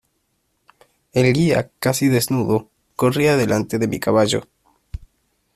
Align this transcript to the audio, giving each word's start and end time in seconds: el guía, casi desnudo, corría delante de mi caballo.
el 1.13 1.31
guía, 1.31 1.69
casi 1.77 2.07
desnudo, 2.07 2.69
corría 2.95 3.37
delante 3.37 3.77
de 3.77 3.87
mi 3.87 3.99
caballo. 3.99 4.47